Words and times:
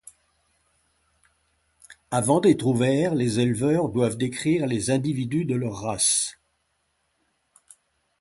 Avant 2.09 2.39
d'être 2.39 2.65
ouvert, 2.65 3.13
les 3.13 3.39
éleveurs 3.39 3.87
doivent 3.89 4.17
décrire 4.17 4.65
les 4.65 4.89
individus 4.89 5.45
de 5.45 5.53
leur 5.53 5.75
race. 5.79 6.39